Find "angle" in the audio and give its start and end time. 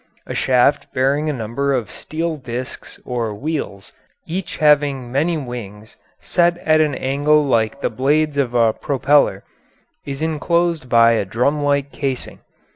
6.95-7.45